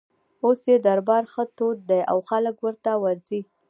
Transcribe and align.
اوس 0.45 0.59
یې 0.69 0.77
دربار 0.85 1.23
ښه 1.33 1.43
تود 1.57 1.77
دی 1.89 2.01
او 2.11 2.17
خلک 2.29 2.55
ورته 2.65 2.91
ورځي. 3.03 3.41